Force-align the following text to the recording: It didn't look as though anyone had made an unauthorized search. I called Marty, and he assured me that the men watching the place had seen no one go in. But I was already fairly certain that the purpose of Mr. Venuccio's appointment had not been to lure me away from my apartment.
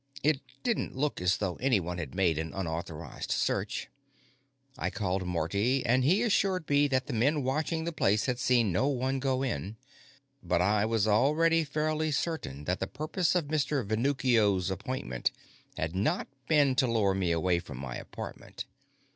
It 0.23 0.41
didn't 0.63 0.95
look 0.95 1.21
as 1.21 1.37
though 1.37 1.57
anyone 1.57 1.99
had 1.99 2.15
made 2.15 2.39
an 2.39 2.55
unauthorized 2.55 3.29
search. 3.31 3.87
I 4.75 4.89
called 4.89 5.27
Marty, 5.27 5.85
and 5.85 6.03
he 6.03 6.23
assured 6.23 6.67
me 6.67 6.87
that 6.87 7.05
the 7.05 7.13
men 7.13 7.43
watching 7.43 7.83
the 7.83 7.91
place 7.91 8.25
had 8.25 8.39
seen 8.39 8.71
no 8.71 8.87
one 8.87 9.19
go 9.19 9.43
in. 9.43 9.77
But 10.41 10.59
I 10.59 10.85
was 10.87 11.05
already 11.07 11.63
fairly 11.63 12.09
certain 12.09 12.63
that 12.63 12.79
the 12.79 12.87
purpose 12.87 13.35
of 13.35 13.45
Mr. 13.45 13.85
Venuccio's 13.85 14.71
appointment 14.71 15.29
had 15.77 15.95
not 15.95 16.27
been 16.47 16.73
to 16.77 16.87
lure 16.87 17.13
me 17.13 17.31
away 17.31 17.59
from 17.59 17.77
my 17.77 17.93
apartment. 17.95 18.65